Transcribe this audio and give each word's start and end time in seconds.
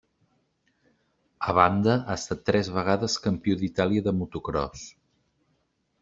A 1.51 1.53
banda, 1.57 1.97
ha 1.97 2.15
estat 2.21 2.41
tres 2.49 2.71
vegades 2.77 3.17
Campió 3.25 3.57
d'Itàlia 3.59 4.05
de 4.09 4.15
motocròs. 4.23 4.87